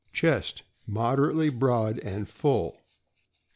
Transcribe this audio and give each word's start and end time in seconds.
Chest 0.11 0.63
mod 0.87 1.19
erately 1.19 1.53
broad 1.55 1.99
and 1.99 2.27
full. 2.27 2.79